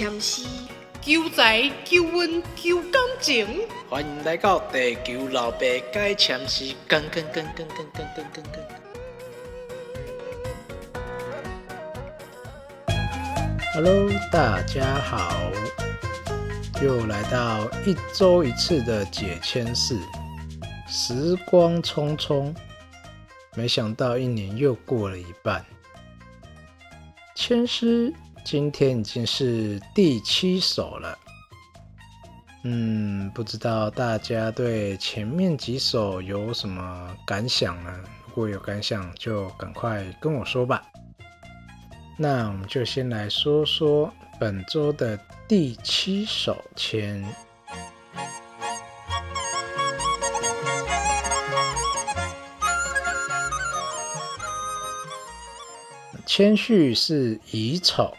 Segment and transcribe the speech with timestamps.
[0.00, 0.46] 签诗，
[1.02, 3.46] 求财、求运、求感情。
[3.90, 5.58] 欢迎来到地球老爸
[5.92, 8.64] 解签诗，跟跟跟跟跟跟跟跟跟。
[13.74, 15.52] Hello，大家好，
[16.82, 19.98] 又来到一周一次的解签室。
[20.88, 22.56] 时光匆匆，
[23.54, 25.62] 没想到一年又过了一半。
[27.34, 28.10] 签诗
[28.44, 31.18] 今天已经是第七首了。
[32.64, 37.90] 嗯，不知道大家对前面几首有什么感想呢？
[38.26, 40.82] 如果有感想，就赶快跟我说吧。
[42.18, 47.24] 那我们就先来说说本周的第七首签。
[56.26, 58.14] 谦序是乙丑，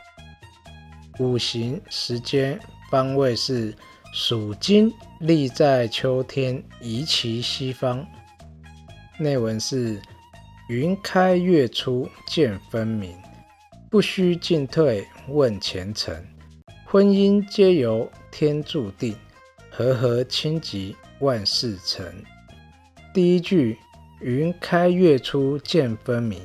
[1.22, 2.60] 五行时间
[2.90, 3.76] 方位是
[4.12, 8.04] 属金，立在秋天，宜其西方。
[9.20, 10.02] 内文是
[10.68, 13.16] 云开月出见分明，
[13.88, 16.12] 不须进退问前程，
[16.88, 19.16] 婚姻皆由天注定，
[19.70, 22.04] 和合亲吉万事成。
[23.14, 23.78] 第一句
[24.22, 26.42] 云开月出见分明。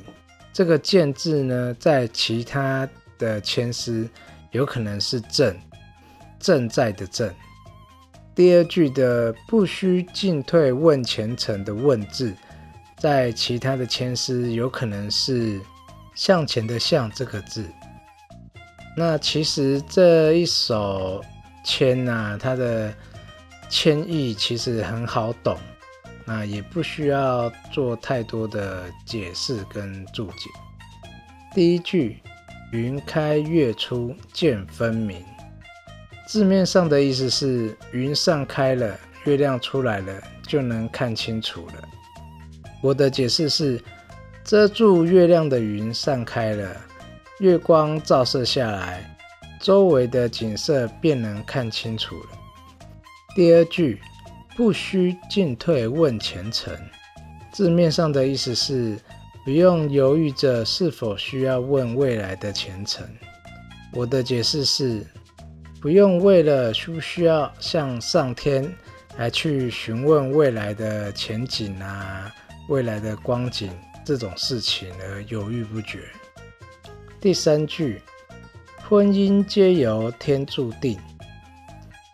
[0.53, 4.07] 这个“见”字呢，在其他的签诗
[4.51, 5.55] 有可能是正
[6.39, 7.33] 正在的正。
[8.35, 12.35] 第二句的“不须进退问前程”的“问”字，
[12.97, 15.59] 在其他的签诗有可能是
[16.13, 17.65] 向前的“向”这个字。
[18.95, 21.23] 那其实这一首
[21.63, 22.93] 签呐，它的
[23.69, 25.57] 签意其实很好懂。
[26.25, 30.49] 那也不需要做太多的解释跟注解。
[31.55, 32.21] 第一句
[32.71, 35.23] “云开月出见分明”，
[36.27, 41.73] 字面上的意思是云散开了，月亮出来了，就能看清楚了。
[42.81, 43.81] 我的解释是，
[44.43, 46.75] 遮住月亮的云散开了，
[47.39, 49.17] 月光照射下来，
[49.59, 52.29] 周围的景色便能看清楚了。
[53.35, 53.99] 第二句。
[54.55, 56.75] 不需进退问前程，
[57.53, 58.97] 字面上的意思是
[59.47, 63.07] 不用犹豫着是否需要问未来的前程。
[63.93, 65.07] 我的解释是
[65.79, 68.69] 不用为了需不需要向上天
[69.17, 72.29] 来去询问未来的前景啊、
[72.67, 73.71] 未来的光景
[74.03, 75.99] 这种事情而犹豫不决。
[77.21, 78.01] 第三句，
[78.85, 80.99] 婚姻皆由天注定，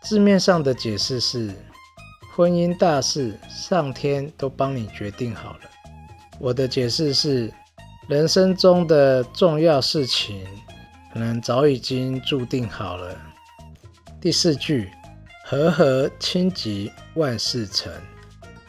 [0.02, 1.52] 字面上的解释是。
[2.32, 5.73] 婚姻大事，上天都帮你决定好了。
[6.40, 7.52] 我的解释是，
[8.08, 10.46] 人生中的重要事情，
[11.12, 13.16] 可能早已经注定好了。
[14.20, 14.90] 第四句，
[15.44, 17.92] 和和亲吉，万事成。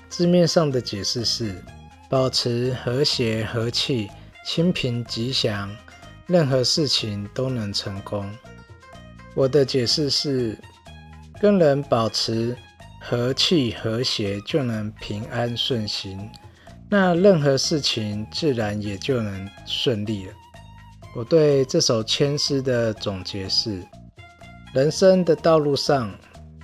[0.10, 1.56] 字面上的解释是，
[2.10, 4.10] 保持和谐和气，
[4.46, 5.76] 清平吉祥，
[6.28, 8.30] 任何事情都能成功。
[9.34, 10.58] 我的解释是，
[11.42, 12.56] 跟人保持。
[13.08, 16.28] 和气和谐就能平安顺心，
[16.90, 20.34] 那任何事情自然也就能顺利了。
[21.16, 23.82] 我对这首千诗的总结是：
[24.74, 26.14] 人生的道路上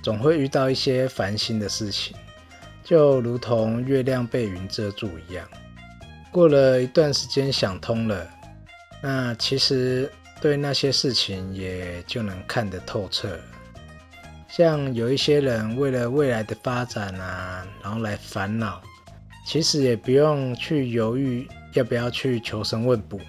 [0.02, 2.16] 总会遇到一些烦心的事情，
[2.84, 5.46] 就如同月亮被云遮住一样。
[6.30, 8.26] 过了一段时间想通了，
[9.02, 10.10] 那其实
[10.40, 13.38] 对那些事情也就能看得透彻。
[14.48, 18.82] 像有一些人为了未来的发展啊，然后来烦恼，
[19.44, 23.20] 其实也不用去犹豫要不要去求神问卜，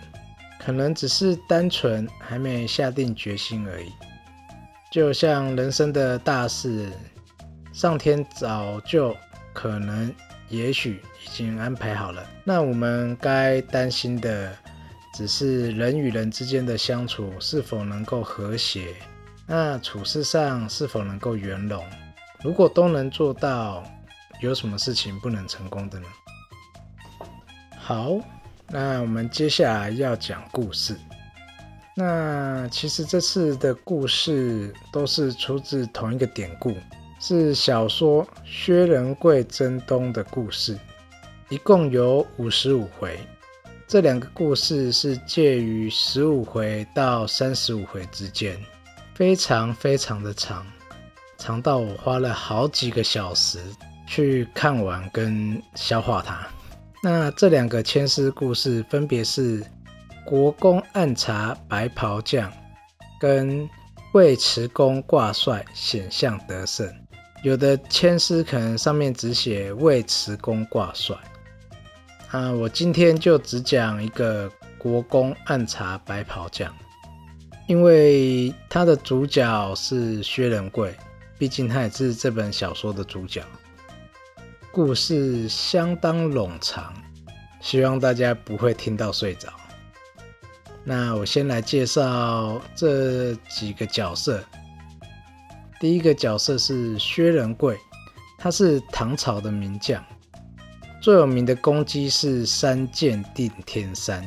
[0.60, 3.92] 可能只是单纯还没下定决心而已。
[4.92, 6.92] 就像人生的大事，
[7.72, 9.16] 上天早就
[9.52, 10.14] 可能、
[10.50, 14.56] 也许已经安排好了，那我们该担心的，
[15.16, 18.94] 只是人与人之间的相处是否能够和谐。
[19.48, 21.84] 那处事上是否能够圆融？
[22.44, 23.84] 如果都能做到，
[24.44, 26.08] 有什么事情不能成功的呢？
[27.78, 28.18] 好，
[28.68, 31.00] 那我们接下来要讲故事。
[31.96, 36.76] 那其实这次的故事都是出自同一个典故，
[37.22, 40.78] 是小说《薛仁贵征东》的故事，
[41.48, 43.18] 一共有五十五回。
[43.88, 48.62] 这两个故事是介于十五回到三十五回之间。
[49.14, 50.66] 非常非常的长，
[51.38, 53.60] 长到我花了好几个小时
[54.06, 56.48] 去看完跟消化它。
[57.02, 59.64] 那这两个千丝故事分别是
[60.26, 62.52] 国公暗查白袍将
[63.20, 63.70] 跟
[64.14, 66.88] 尉迟恭挂帅，显象得胜。
[67.44, 71.16] 有的签诗可能上面只写尉迟恭挂帅。
[72.30, 76.74] 啊，我今天就只讲一个国公暗查白袍将，
[77.68, 80.96] 因为他的主角是薛仁贵，
[81.38, 83.44] 毕竟他也是这本小说的主角。
[84.74, 86.92] 故事相当冗长，
[87.62, 89.54] 希望大家不会听到睡着。
[90.84, 94.44] 那我先来介绍这几个角色。
[95.80, 97.78] 第一个角色是薛仁贵，
[98.40, 100.04] 他是唐朝的名将。
[101.00, 104.26] 最有名的攻击是三箭定天山。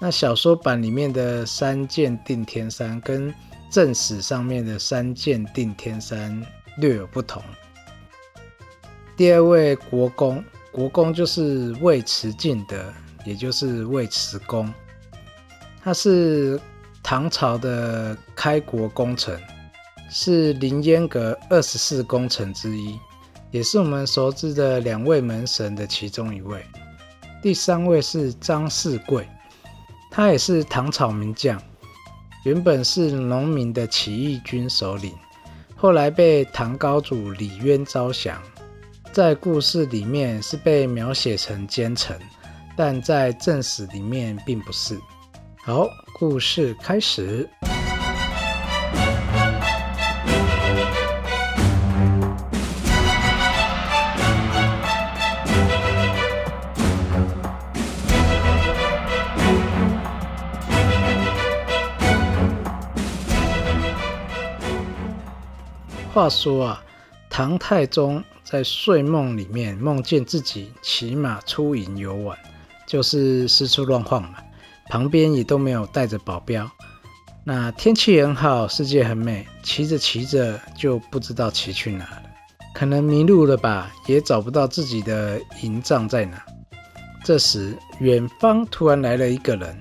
[0.00, 3.34] 那小说版里面的三箭定天山跟
[3.70, 6.42] 正史上面的三箭定天山
[6.78, 7.42] 略有不同。
[9.18, 12.76] 第二位国公，国公就是尉迟敬德，
[13.26, 14.72] 也就是尉迟恭，
[15.82, 16.60] 他是
[17.02, 19.36] 唐朝的开国功臣，
[20.08, 22.96] 是凌烟阁二十四功臣之一。
[23.50, 26.64] 也是我们熟知的两位门神的其中一位。
[27.42, 29.26] 第三位是张世贵，
[30.12, 31.60] 他也是唐朝名将，
[32.44, 35.12] 原本是农民的起义军首领，
[35.74, 38.40] 后来被唐高祖李渊招降，
[39.12, 42.16] 在故事里面是被描写成奸臣，
[42.76, 44.96] 但在正史里面并不是。
[45.56, 47.48] 好，故事开始。
[66.14, 66.82] 话说啊，
[67.30, 72.38] 唐太宗在睡梦里面梦见自己骑马出营游玩，
[72.86, 74.36] 就是四处乱晃嘛，
[74.88, 76.66] 旁边也都没有带着保镖。
[77.44, 82.22] 那天气很好，世界很美，骑着骑着就不知道骑去哪了，
[82.74, 86.42] 可能迷路了吧，也找不到自己的营帐在哪。
[87.22, 89.78] 这时，远方突然来了一个人，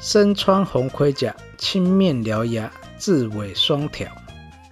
[0.00, 4.06] 身穿红盔甲，青面獠牙，雉尾双挑。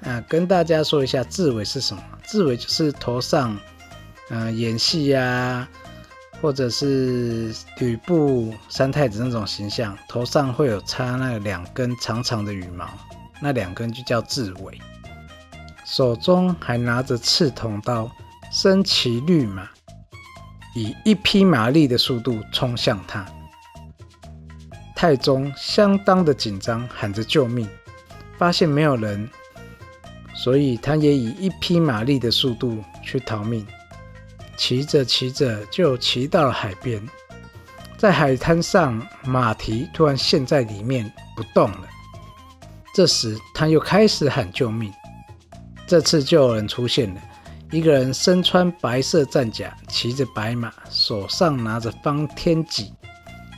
[0.02, 2.02] 啊，跟大家说一下，雉尾是什么？
[2.24, 3.58] 雉尾就是头上，
[4.30, 5.68] 嗯，演戏呀，
[6.40, 12.88] 或者是吕布、三太子那种形象，头上会有插那两根长长的羽毛，
[13.40, 14.80] 那两根就叫雉尾。
[15.84, 18.08] 手中还拿着刺铜刀，
[18.52, 19.68] 身骑绿马，
[20.76, 23.26] 以一匹马力的速度冲向他。
[24.94, 27.68] 太宗相当的紧张，喊着救命，
[28.36, 29.28] 发现没有人。
[30.40, 33.66] 所以他也以一匹马力的速度去逃命，
[34.56, 37.04] 骑着骑着就骑到了海边，
[37.96, 41.88] 在海滩上，马蹄突然陷在里面不动了。
[42.94, 44.92] 这时他又开始喊救命，
[45.88, 47.20] 这次就有人出现了，
[47.72, 52.92] 一个人身穿白色战甲，骑着白马，手上拿着方天戟，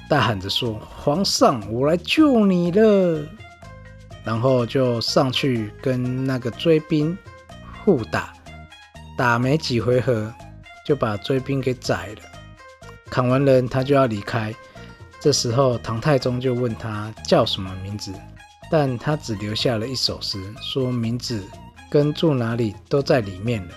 [0.08, 3.28] 大喊着说：“皇上，我来救你了。”
[4.24, 7.16] 然后就上去跟那个追兵
[7.84, 8.32] 互打，
[9.16, 10.32] 打没几回合
[10.86, 12.22] 就把追兵给宰了。
[13.10, 14.54] 砍完人，他就要离开。
[15.18, 18.12] 这时候唐太宗就问他叫什么名字，
[18.70, 21.44] 但他只留下了一首诗，说名字
[21.90, 23.74] 跟住哪里都在里面了。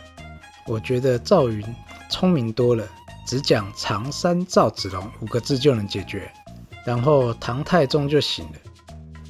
[0.65, 1.61] 我觉得赵云
[2.09, 2.87] 聪明多了，
[3.25, 6.31] 只讲常山赵子龙五个字就能解决。
[6.85, 8.57] 然后唐太宗就醒了。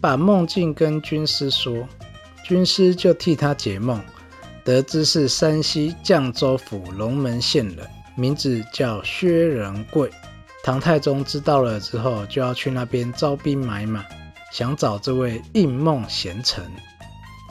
[0.04, 1.88] 把梦境跟军师说，
[2.44, 4.02] 军师就替他解梦，
[4.62, 10.12] 得知是山西绛州府龙门县人，名字叫薛仁贵。
[10.62, 14.04] 唐太宗知道了之后，就要去那边招兵买马，
[14.52, 16.70] 想找这位应梦贤臣。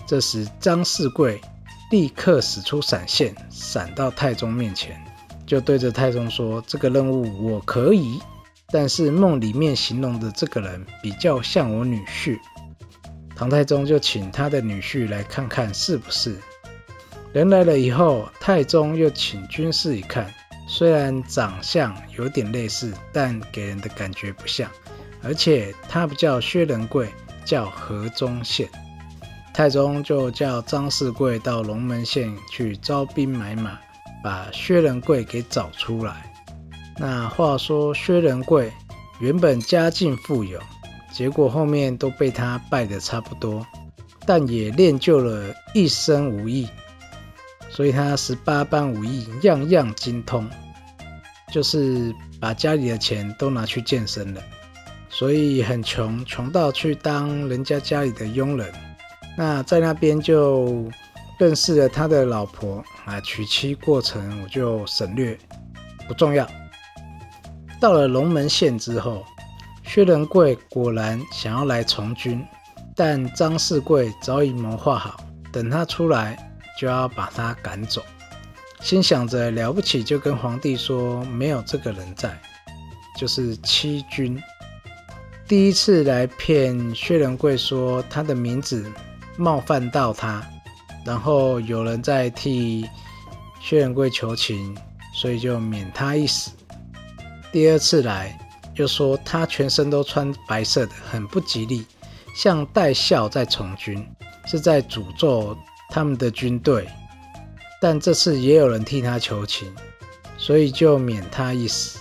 [0.07, 1.41] 这时张世贵
[1.91, 5.03] 立刻使出闪现，闪到太宗面前，
[5.47, 8.21] 就对着太宗说：“这个任务我可以。”
[8.73, 12.39] 但是梦里面形容的这个人比较像我女婿，
[13.37, 16.39] 唐太宗就请他的女婿来看看是不是。
[17.35, 20.33] 人来了以后，太宗又请军士一看，
[20.67, 24.71] 虽然长相有点类似，但给人的感觉不像，
[25.23, 27.09] 而且他不叫薛仁贵，
[27.45, 28.69] 叫河中县。
[29.53, 33.79] 太宗就叫张世贵到龙门县去招兵买马，
[34.25, 36.32] 把薛仁贵给找出来。
[37.05, 38.73] 那话说，薛仁贵
[39.19, 40.61] 原本家境富有，
[41.13, 43.67] 结果后面都被他败得差不多，
[44.25, 46.69] 但也练就了一身武艺，
[47.69, 50.49] 所以他十八般武艺样样精通，
[51.53, 54.41] 就是把家里的钱都拿去健身了，
[55.09, 58.73] 所以很穷，穷到去当人家家里的佣人，
[59.37, 60.89] 那在那边就
[61.37, 65.37] 认识了他的老婆啊，娶妻过程我就省略，
[66.07, 66.49] 不重要。
[67.83, 69.27] 到了龙门县之后，
[69.83, 72.47] 薛仁贵果然想要来从军，
[72.95, 75.17] 但张世贵早已谋划好，
[75.51, 78.01] 等他出来就要把他赶走。
[78.81, 82.41] 心想着了不起，就跟皇帝说没有这个人在，
[83.19, 84.41] 就是欺君。
[85.49, 88.89] 第一次来骗薛仁贵说他的名字
[89.37, 90.41] 冒犯到他，
[91.05, 92.89] 然后有人在替
[93.61, 94.73] 薛仁贵求情，
[95.13, 96.53] 所以就免他一死。
[97.53, 98.37] 第二次来
[98.75, 101.85] 又说他全身都穿白色的，很不吉利，
[102.35, 104.05] 像戴孝在从军，
[104.47, 105.55] 是在诅咒
[105.91, 106.89] 他们的军队。
[107.81, 109.71] 但这次也有人替他求情，
[110.39, 111.99] 所以就免他一死。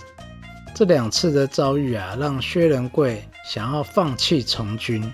[0.74, 5.12] 这两次的遭遇啊，让薛仁贵想要放弃从军。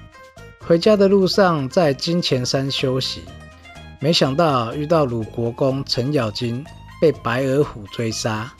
[0.60, 3.22] 回家的路上，在金钱山休息，
[3.98, 6.64] 没想到遇到鲁国公程咬金
[7.00, 8.52] 被白额虎追杀，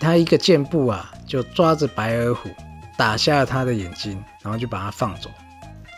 [0.00, 2.48] 他一个箭步啊，就抓着白额虎
[2.96, 5.30] 打瞎了他的眼睛，然后就把他放走。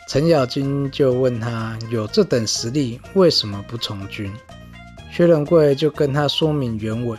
[0.07, 4.31] 程咬金就问他：有这等实力，为什么不从军？
[5.11, 7.17] 薛仁贵就跟他说明原委，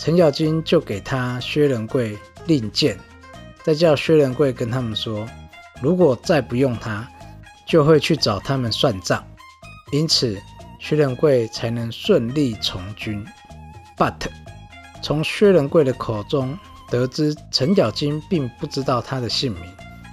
[0.00, 2.98] 程咬金就给他薛仁贵令箭，
[3.62, 5.28] 再叫薛仁贵跟他们说，
[5.80, 7.06] 如果再不用他，
[7.66, 9.24] 就会去找他们算账。
[9.92, 10.36] 因此，
[10.80, 13.24] 薛仁贵才能顺利从军。
[13.96, 14.14] But，
[15.02, 16.56] 从薛仁贵的口中
[16.90, 19.62] 得知程咬金并不知道他的姓名，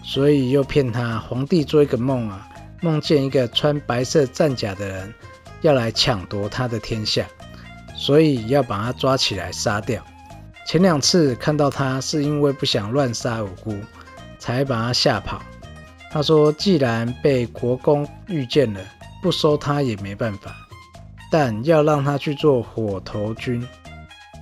[0.04, 2.48] 所以又骗他皇帝做一个梦啊，
[2.82, 5.14] 梦见一个穿白色战甲的人。
[5.62, 7.26] 要来抢夺他的天下，
[7.96, 10.04] 所以要把他抓起来杀掉。
[10.68, 13.76] 前两次看到他是因为不想乱杀无辜，
[14.38, 15.42] 才把他吓跑。
[16.12, 18.82] 他说，既然被国公遇见了，
[19.24, 20.56] 不收他也没办法，
[21.32, 23.66] 但要让他去做火头军，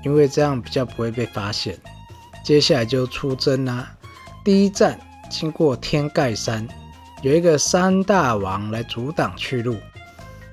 [0.03, 1.77] 因为这样比较不会被发现。
[2.43, 3.89] 接下来就出征啦。
[4.43, 6.67] 第一站经过天盖山，
[7.21, 9.77] 有一个山大王来阻挡去路。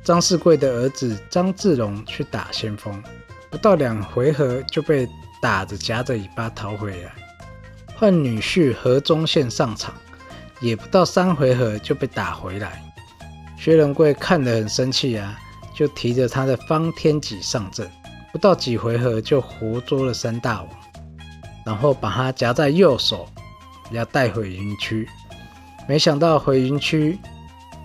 [0.03, 3.03] 张世贵的儿子张志龙去打先锋，
[3.51, 5.09] 不到两回合就被
[5.43, 7.13] 打着夹着尾巴逃回来。
[7.97, 9.93] 换女婿何忠宪上场，
[10.61, 12.83] 也不到三回合就被打回来。
[13.59, 15.39] 薛仁贵看得很生气啊，
[15.75, 17.91] 就提着他的方天戟上阵，
[18.33, 20.69] 不到几回合就活捉了三大王，
[21.67, 23.29] 然后把他夹在右手，
[23.91, 25.09] 要带回营区。
[25.89, 27.19] 没想到回营区，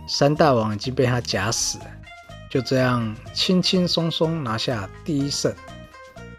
[0.08, 1.86] 三大王已经被他夹死了。
[2.50, 5.54] 就这样轻轻松松拿下第一胜。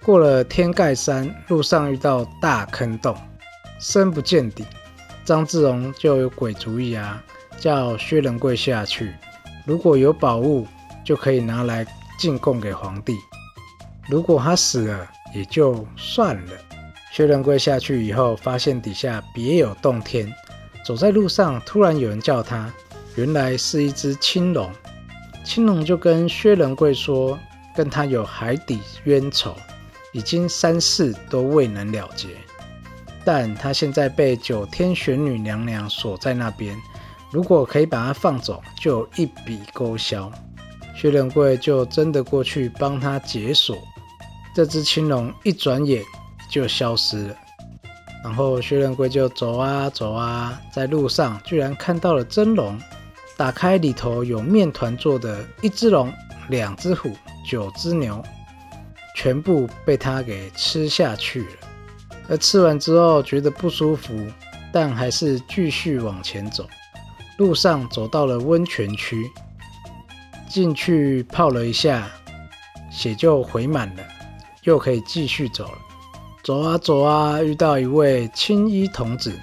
[0.03, 3.17] 过了天盖山，路上遇到大坑洞，
[3.81, 4.65] 深不见底。
[5.25, 7.21] 张志荣就有鬼主意啊，
[7.59, 9.13] 叫薛仁贵下去，
[9.65, 10.65] 如果有宝物
[11.05, 11.85] 就可以拿来
[12.21, 13.17] 进贡给皇帝。
[14.09, 16.53] 如果他死了也就算了。
[17.13, 20.31] 薛仁贵下去以后，发现底下别有洞天。
[20.85, 22.73] 走在路上，突然有人叫他，
[23.17, 24.71] 原来是一只青龙。
[25.45, 27.39] 青龙就跟薛仁贵说，
[27.75, 29.57] 跟他有海底冤仇，
[30.13, 32.29] 已经三世都未能了结。
[33.25, 36.77] 但他现在被九天玄女娘娘锁在那边，
[37.33, 40.31] 如果可以把他放走，就一笔勾销。
[40.95, 43.77] 薛仁贵就真的过去帮他解锁。
[44.57, 46.03] 这只青龙一转眼
[46.49, 47.37] 就消失了。
[48.25, 52.81] 然后薛仁贵就走啊走啊，在路上居然看到了真龙。
[53.37, 56.11] 打开里头有面团做的，一只龙，
[56.49, 57.15] 两只虎，
[57.47, 58.25] 九只牛，
[59.15, 61.49] 全部被他给吃下去了。
[62.31, 64.27] 而吃完之后觉得不舒服，
[64.73, 66.67] 但还是继续往前走。
[67.37, 69.31] 路上走到了温泉区，
[70.49, 72.11] 进去泡了一下，
[72.91, 74.03] 血就回满了，
[74.67, 75.79] 又可以继续走了。
[76.45, 79.37] 走啊走啊，遇到一位青衣童子，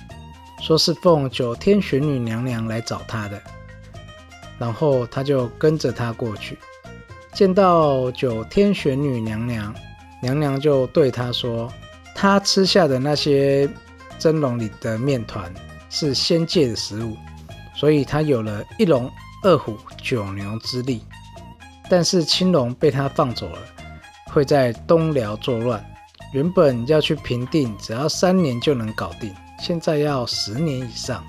[0.61, 3.41] 说是奉九天玄女娘娘来找他的。
[4.59, 6.57] 然后他就跟着他过去，
[7.33, 9.75] 见到九天玄女娘娘，
[10.21, 11.69] 娘娘就对他说
[12.15, 13.67] ：“他吃下的那些
[14.19, 15.53] 蒸笼里的面团
[15.89, 17.17] 是仙界的食物，
[17.75, 19.11] 所以他有了一龙
[19.41, 21.03] 二虎九牛之力。
[21.89, 23.59] 但是青龙被他放走了，
[24.33, 25.83] 会在东辽作乱。
[26.33, 31.23] 原本要去平定，只要三年就能搞定，现在要十年以上。”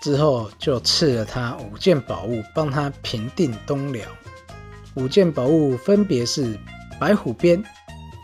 [0.00, 4.06] 之后就赐了他五件宝物，帮他平定东辽。
[4.94, 6.56] 五件宝物分别是
[7.00, 7.60] 白虎鞭，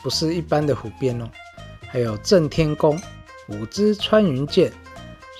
[0.02, 1.28] 不是一般的虎鞭哦，
[1.88, 2.96] 还有震天弓、
[3.48, 4.70] 五支穿云箭、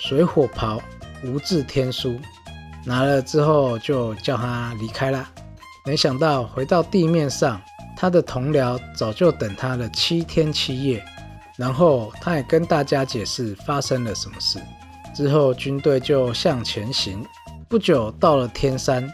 [0.00, 0.82] 水火袍、
[1.22, 2.18] 无字天书、
[2.84, 5.28] 拿了之后就叫他离开了。
[5.84, 7.60] 没想到回到地面上，
[8.02, 11.04] 他的同僚早就等他了七天七夜。
[11.56, 14.60] 然后他也跟大家解释发生了什么事。
[15.14, 17.24] 之后军队就向前行，
[17.68, 19.08] 不久到了天山，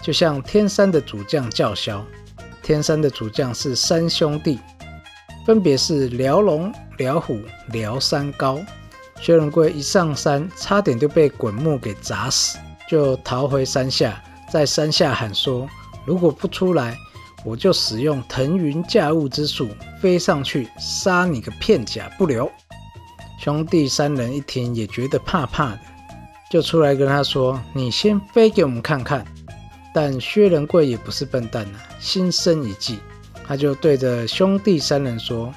[0.00, 2.06] 就向天山的主将叫嚣。
[2.62, 4.60] 天山的主将是三兄弟，
[5.44, 7.40] 分别是辽龙、辽虎、
[7.72, 8.60] 辽三高。
[9.20, 12.58] 薛仁贵一上山，差点就被滚木给砸死，
[12.88, 14.22] 就逃回山下，
[14.52, 15.68] 在山下喊说
[16.06, 16.96] ：“如果不出来，
[17.44, 19.68] 我就使用腾云驾雾之术
[20.00, 22.50] 飞上去，杀你个片甲不留。”
[23.38, 25.80] 兄弟三人一听，也觉得怕怕的，
[26.50, 29.24] 就出来跟他说：“你先飞给我们看看。”
[29.92, 33.00] 但薛仁贵也不是笨蛋呐，心生一计，
[33.46, 35.52] 他就对着兄弟三人说：“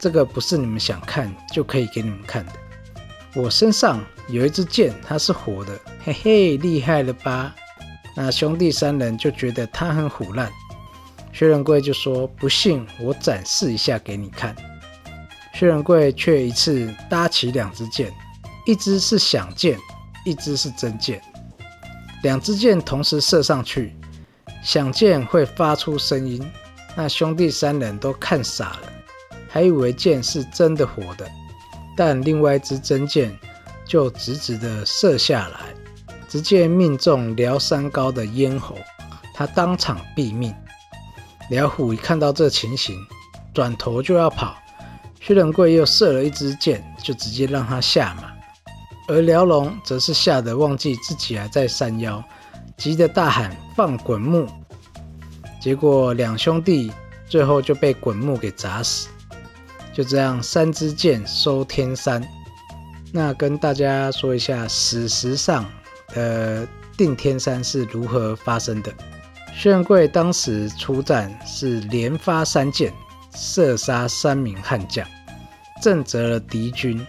[0.00, 2.52] 这个不是你们想看就可以给你们看的。”
[3.36, 7.54] 我身上有一支箭，它是活的，嘿嘿，厉害了吧？
[8.16, 10.50] 那兄弟三人就觉得他很虎烂。
[11.32, 14.54] 薛仁贵就说：“不信，我展示一下给你看。”
[15.54, 18.12] 薛仁贵却一次搭起两支箭，
[18.66, 19.78] 一支是响箭，
[20.24, 21.20] 一支是真箭。
[22.22, 23.94] 两支箭同时射上去，
[24.62, 26.44] 响箭会发出声音。
[26.96, 28.92] 那兄弟三人都看傻了，
[29.48, 31.30] 还以为箭是真的活的。
[31.96, 33.36] 但另外一支真箭
[33.84, 35.60] 就直直的射下来，
[36.28, 38.76] 直接命中辽山高的咽喉，
[39.34, 40.54] 他当场毙命。
[41.50, 42.96] 辽虎一看到这情形，
[43.52, 44.56] 转头就要跑，
[45.20, 48.30] 薛仁贵又射了一支箭，就直接让他下马。
[49.08, 52.22] 而辽龙则是吓得忘记自己还在山腰，
[52.76, 54.46] 急得大喊放滚木，
[55.60, 56.92] 结果两兄弟
[57.28, 59.08] 最后就被滚木给砸死。
[59.92, 62.24] 就这样，三支箭收天山。
[63.12, 65.66] 那跟大家说一下史实上
[66.14, 66.64] 的
[66.96, 68.94] 定天山是如何发生的。
[69.60, 72.90] 薛仁贵当时出战是连发三箭，
[73.34, 75.06] 射杀三名悍将，
[75.82, 77.06] 震慑了敌军。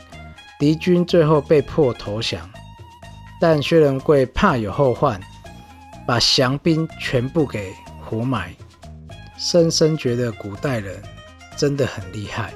[0.60, 2.42] 敌军最后被迫投降，
[3.40, 5.18] 但薛仁贵怕有后患，
[6.06, 7.72] 把降兵全部给
[8.04, 8.54] 活埋。
[9.38, 11.02] 深深觉得古代人
[11.56, 12.54] 真的很厉害。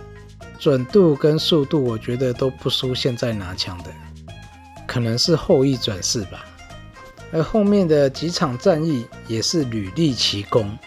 [0.59, 3.89] 准度跟速度，我觉得都不输现在拿枪的，
[4.85, 6.43] 可能是后羿转世吧。
[7.31, 10.77] 而后面的几场战役也是屡立奇功，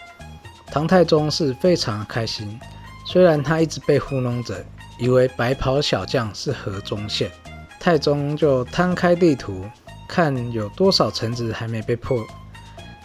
[0.67, 2.59] 唐太宗是非常开心。
[3.05, 4.65] 虽然他一直被糊弄着，
[4.99, 7.31] 以为白袍小将是河中县，
[7.79, 9.65] 太宗就摊开地图，
[10.07, 12.25] 看有多少城池还没被破。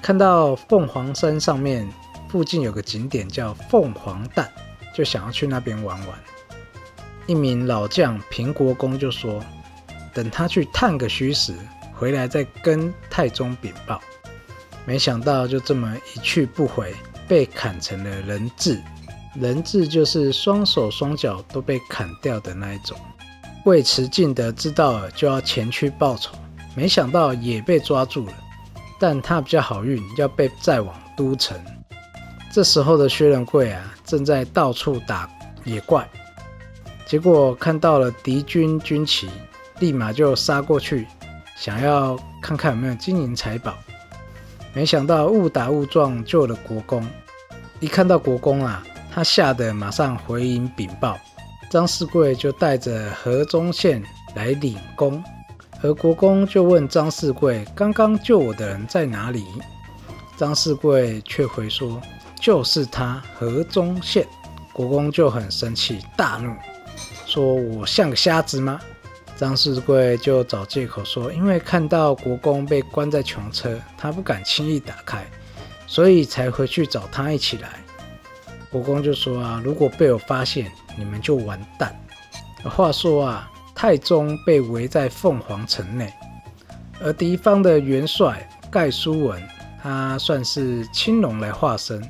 [0.02, 1.88] 看到凤凰山上面
[2.28, 4.50] 附近有个景点叫凤凰蛋，
[4.94, 6.18] 就想要去那边玩玩。
[7.26, 9.42] 一名老将平国公就说
[10.12, 11.54] ：“等他去探个虚实，
[12.04, 13.98] 回来再跟太宗禀报。”
[14.84, 16.94] 没想到就这么一去不回，
[17.26, 18.78] 被砍成了人质。
[19.34, 22.94] 人质就是双手双脚都被砍掉的那一种。
[23.64, 26.34] 尉迟敬德知道了，就要前去报仇，
[26.76, 28.32] 没想到也被抓住了。
[29.00, 31.58] 但他比较好运，要被载往都城。
[32.52, 35.26] 这时候的薛仁贵啊，正在到处打
[35.64, 36.06] 野怪。
[37.06, 39.30] 结果看到了敌军军旗，
[39.78, 41.06] 立马就杀过去，
[41.56, 43.74] 想要看看有没有金银财宝。
[44.72, 47.06] 没想到误打误撞救了国公。
[47.80, 51.18] 一看到国公啊，他吓得马上回营禀报。
[51.70, 54.02] 张世贵就带着何忠宪
[54.36, 55.22] 来领功，
[55.82, 59.44] 而国公就问张世贵：“刚刚救我的人在哪里？”
[60.36, 62.00] 张世贵却回说
[62.40, 64.26] ：“就是他，何忠宪。”
[64.72, 66.52] 国公就很生气，大怒。
[67.26, 68.80] 说我像个瞎子吗？
[69.36, 75.26] 张世贵就找借口说，因为看到国公被关在囚车，他不敢轻易打开，
[75.86, 77.70] 所以才回去找他一起来。
[78.70, 81.94] 国公就说啊，如果被我发现，你们就完蛋。
[82.64, 86.12] 话说啊，太宗被围在凤凰城内，
[87.00, 89.42] 而敌方的元帅盖书文，
[89.82, 92.02] 他算是青龙来化身，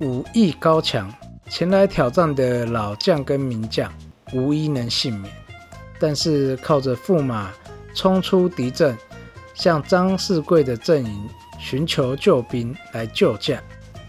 [0.00, 1.12] 武艺高强，
[1.48, 3.92] 前来挑战的老将跟名将。
[4.32, 5.34] 无一能幸免，
[6.00, 7.52] 但是靠着驸马
[7.94, 8.96] 冲出敌阵，
[9.54, 13.62] 向张世贵的阵营寻求救兵来救驾。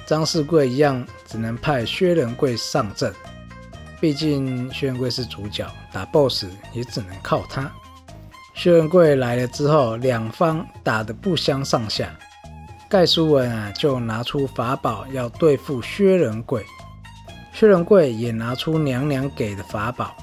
[0.06, 3.13] 张世贵一样只能派薛仁贵上阵，
[3.99, 7.71] 毕竟薛仁贵是主角，打 BOSS 也只能靠他。
[8.54, 12.13] 薛仁贵来了之后，两方打得不相上下。
[12.89, 16.65] 盖书文啊，就拿出法宝要对付薛仁贵。
[17.54, 20.15] 薛仁贵也拿出娘娘给的法宝，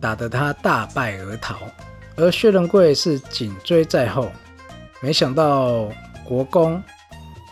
[0.00, 1.56] 打得他大败而逃。
[2.16, 4.30] 而薛仁贵是紧追在后，
[5.00, 5.88] 没想到
[6.24, 6.82] 国公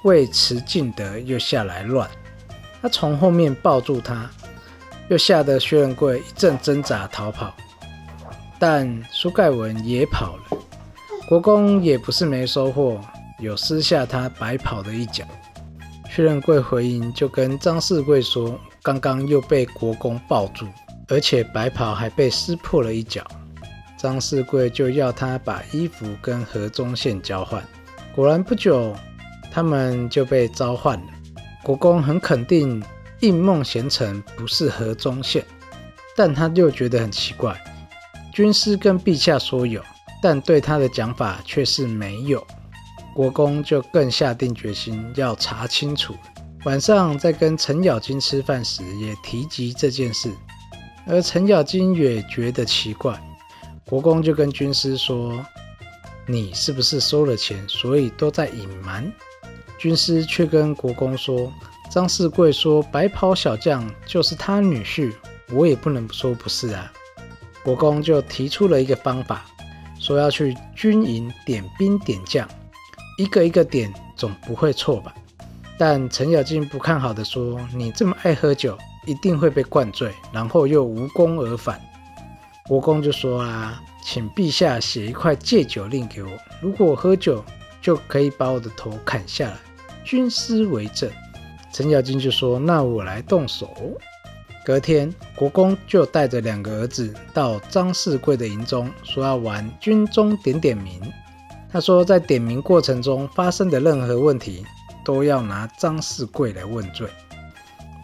[0.04, 2.08] 为持敬德又下来乱，
[2.82, 4.28] 他从后面抱住他，
[5.08, 7.54] 又吓得薛仁贵一阵挣扎逃跑，
[8.58, 10.58] 但苏盖文也跑了。
[11.28, 13.00] 国公也不是没收获，
[13.38, 15.24] 有撕下他白跑的一角。
[16.10, 20.66] 薛仁贵回营就跟张世贵说，刚刚又被国公抱住，
[21.08, 23.24] 而且白袍还被撕破了一角。
[23.96, 27.62] 张世贵就要他把衣服跟何宗宪交换，
[28.14, 28.94] 果然不久，
[29.50, 31.06] 他们就被召唤了。
[31.64, 32.82] 国公很肯定
[33.20, 35.44] 应梦贤臣不是何宗宪，
[36.16, 37.60] 但他又觉得很奇怪，
[38.32, 39.82] 军师跟陛下说有，
[40.22, 42.46] 但对他的讲法却是没有。
[43.12, 46.14] 国公就更下定决心要查清楚。
[46.64, 50.32] 晚上在跟程咬金吃饭时，也提及这件事，
[51.08, 53.18] 而程咬金也觉得奇怪。
[53.86, 55.42] 国公就跟军师说
[56.28, 59.10] ：“你是不是收了钱，所以都在隐瞒？”
[59.78, 61.50] 军师却跟国公说
[61.90, 65.12] ：“张世贵说白袍小将就是他女婿，
[65.50, 66.92] 我也不能说不是啊。”
[67.64, 69.46] 国公就提出了一个方法，
[69.98, 72.46] 说要去军营点兵点将，
[73.16, 75.14] 一个一个点，总不会错吧？
[75.78, 78.76] 但程咬金不看好的说：“你这么爱喝酒，
[79.08, 81.80] 一定会被灌醉，然后又无功而返。”
[82.68, 86.28] 国公就说啊，请陛下写一块戒酒令给我，
[86.60, 87.42] 如果我喝酒，
[87.80, 89.56] 就可以把我的头砍下来。
[90.04, 91.10] 军师为证。
[91.72, 93.68] 程咬金就说，那我来动手。
[94.64, 101.00] 隔天，国公就带着两个儿子到张世贵的营中，说要玩军中点点名。
[101.70, 104.64] 他说，在点名过程中发生的任何问题，
[105.04, 107.08] 都要拿张世贵来问罪。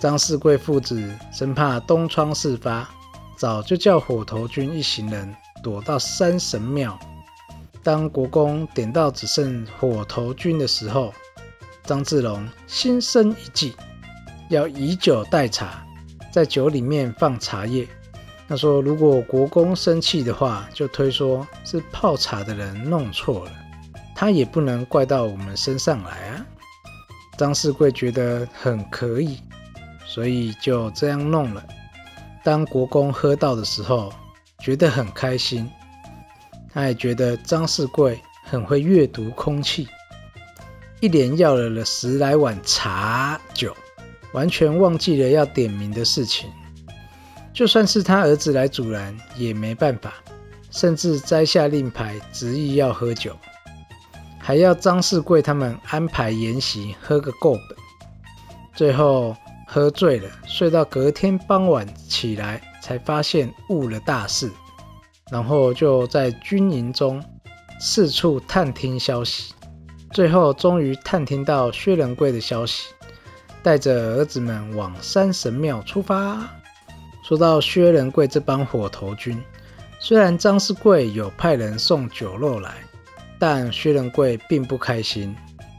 [0.04, 2.86] 张世贵父子生怕东窗事发。
[3.38, 6.98] 早就叫火头军一行人躲到山神庙。
[7.82, 11.10] 当国公点到只剩火头军的时候，
[11.84, 13.74] 张志龙心生一计，
[14.50, 15.82] 要以酒代茶，
[16.30, 17.88] 在酒里面放茶叶。
[18.46, 23.52] 他说：“如果国公生气的话，就推说是泡茶的人弄错了，
[24.14, 26.44] 他也不能怪到我们身上来啊。”
[27.38, 29.40] 张世贵觉得很可以，
[30.14, 31.66] 所以就这样弄了。
[32.44, 34.12] 当国公喝到的时候，
[34.60, 35.68] 觉得很开心。
[36.72, 39.88] 他也觉得张世贵很会阅读空气，
[41.00, 43.76] 一连要了了十来碗茶酒，
[44.32, 46.48] 完全忘记了要点名的事情。
[47.52, 50.14] 就算是他儿子来阻拦，也没办法，
[50.70, 53.36] 甚至摘下令牌，执意要喝酒，
[54.38, 57.76] 还要张世贵他们安排筵席，喝个够本。
[58.76, 59.36] 最后。
[59.74, 64.48] 喝醉了，睡到隔天傍晚起来，才发现误了大事，
[65.32, 67.20] 然后就在军营中
[67.80, 69.52] 四处探听消息，
[70.12, 72.86] 最后终于探听到薛仁贵的消息，
[73.64, 76.48] 带着儿子们往山神庙出发。
[77.24, 79.36] 说到薛仁贵这帮火头军，
[79.98, 82.74] 虽然张世贵有派人送酒肉来，
[83.40, 85.34] 但薛仁贵并不开心。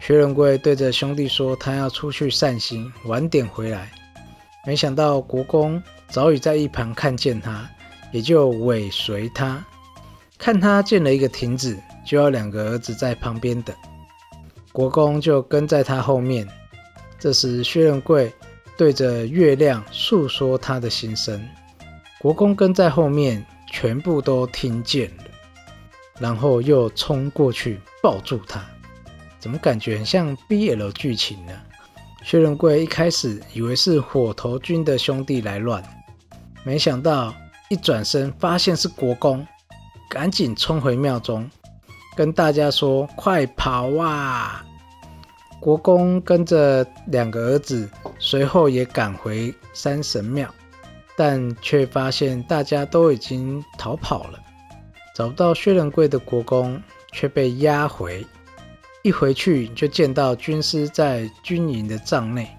[0.06, 3.92] 薛仁贵对着兄弟说：“他要出去散心，晚点回来。”
[4.64, 7.68] 没想到国公早已在一旁看见他，
[8.12, 9.66] 也就尾随他。
[10.38, 13.76] 看他建了一个亭子，就要两个儿子在旁边等。
[14.72, 16.48] 国公就跟在他后面。
[17.18, 18.32] 这时，薛仁贵
[18.78, 21.44] 对着月亮诉说他的心声。
[22.20, 25.24] 国公跟在后面，全部都听见了，
[26.20, 28.64] 然后又冲过去抱住他。
[29.46, 31.54] 怎么感觉很像 BL 剧情呢？
[32.24, 35.84] 薛仁贵一开始以为是火头军的兄弟来乱，
[36.64, 37.32] 没想到
[37.70, 39.46] 一转身发现是国公，
[40.10, 41.48] 赶紧冲回庙中，
[42.16, 44.66] 跟大家说：“快跑啊！”
[45.62, 50.52] 国公跟着两个儿子随后也赶回山神庙，
[51.16, 54.40] 但却发现大家都已经逃跑了，
[55.16, 56.82] 找不到薛仁贵的国公
[57.12, 58.26] 却被押回。
[59.06, 62.50] 一回去就见到军师在军营的帐内，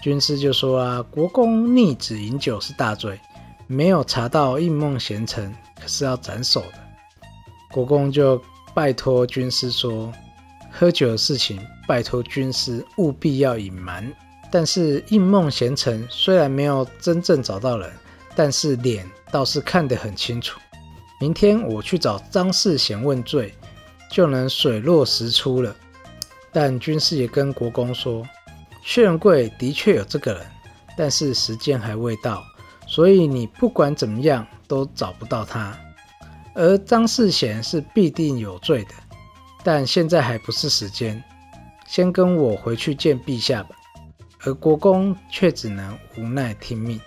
[0.00, 3.20] 军师就说啊，国公逆子饮酒是大罪，
[3.66, 6.78] 没有查到应梦贤臣，可是要斩首的。
[7.70, 8.42] 国公就
[8.72, 10.10] 拜托军师说，
[10.70, 14.10] 喝酒的事情拜托军师务必要隐瞒。
[14.50, 17.92] 但是应梦贤臣虽然没有真正找到人，
[18.34, 20.58] 但是脸倒是看得很清楚。
[21.20, 23.52] 明天我去找张世贤问罪。
[24.10, 25.74] 就能水落石出了。
[26.52, 28.26] 但军师也跟国公说，
[28.82, 30.46] 薛仁贵的确有这个人，
[30.96, 32.42] 但是时间还未到，
[32.86, 35.78] 所以你不管怎么样都找不到他。
[36.54, 38.90] 而张世贤是必定有罪的，
[39.62, 41.22] 但现在还不是时间，
[41.86, 43.70] 先跟我回去见陛下吧。
[44.42, 47.00] 而国公却只能无奈听命，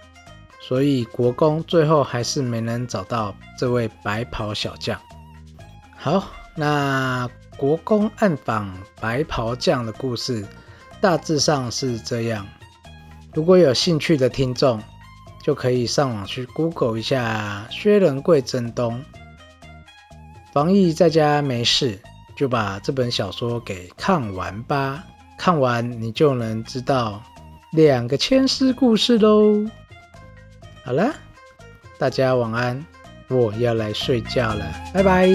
[0.62, 4.98] 所以国公最后还是没能找到这位白袍小将。
[5.98, 10.46] 好，那国公暗访白袍将的故事
[11.02, 12.46] 大致上是这样。
[13.34, 14.82] 如果有兴趣的听众，
[15.44, 19.04] 就可以上网去 Google 一下薛仁贵征东。
[20.54, 22.00] 防疫在家没事，
[22.36, 25.04] 就把这本小说给看完吧。
[25.38, 27.22] 看完你就能知道
[27.72, 29.66] 两个千丝故事喽。
[30.86, 31.12] 好了，
[31.98, 32.86] 大家晚安，
[33.30, 35.28] 我要来睡觉了，拜拜。